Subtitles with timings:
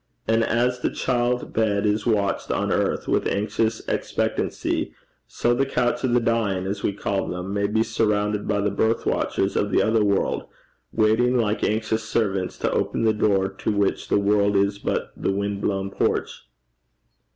[0.27, 4.95] And as the child bed is watched on earth with anxious expectancy,
[5.27, 8.71] so the couch of the dying, as we call them, may be surrounded by the
[8.71, 10.47] birth watchers of the other world,
[10.91, 15.31] waiting like anxious servants to open the door to which this world is but the
[15.31, 16.49] wind blown porch.